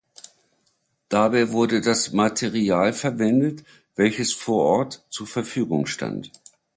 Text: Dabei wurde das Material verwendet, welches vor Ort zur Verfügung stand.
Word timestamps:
Dabei 1.09 1.51
wurde 1.51 1.79
das 1.79 2.11
Material 2.11 2.91
verwendet, 2.91 3.63
welches 3.95 4.33
vor 4.33 4.65
Ort 4.65 5.05
zur 5.09 5.27
Verfügung 5.27 5.85
stand. 5.85 6.31